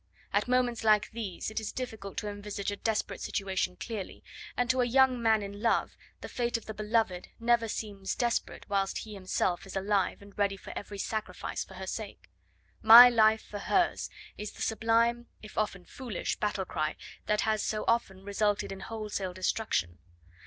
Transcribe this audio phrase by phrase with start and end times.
[0.33, 4.23] At moments like these it is difficult to envisage a desperate situation clearly,
[4.57, 8.67] and to a young man in love the fate of the beloved never seems desperate
[8.67, 12.31] whilst he himself is alive and ready for every sacrifice for her sake.
[12.81, 14.09] "My life for hers"
[14.39, 16.95] is the sublime if often foolish battle cry
[17.27, 19.99] that has so often resulted in whole sale destruction.